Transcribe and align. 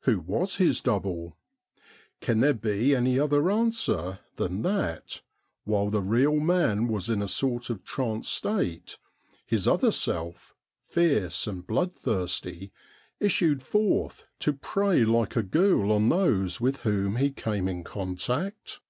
Who 0.00 0.18
was 0.18 0.56
his 0.56 0.80
double? 0.80 1.36
Can 2.20 2.40
there 2.40 2.52
be 2.52 2.96
any 2.96 3.16
other 3.16 3.48
answer 3.48 4.18
than 4.34 4.62
that, 4.62 5.22
while 5.62 5.88
the 5.88 6.00
real 6.02 6.40
man 6.40 6.88
was 6.88 7.08
in 7.08 7.22
a 7.22 7.28
sort 7.28 7.70
of 7.70 7.84
trance 7.84 8.28
state, 8.28 8.98
his 9.46 9.68
other 9.68 9.92
self, 9.92 10.52
fierce 10.80 11.46
and 11.46 11.64
bloodthirsty, 11.64 12.72
issued 13.20 13.62
forth 13.62 14.24
to 14.40 14.52
prey 14.52 15.04
like 15.04 15.36
a 15.36 15.44
ghoul 15.44 15.92
on 15.92 16.08
those 16.08 16.60
with 16.60 16.78
whom 16.78 17.14
he 17.14 17.30
came 17.30 17.68
in 17.68 17.84
contact 17.84 18.80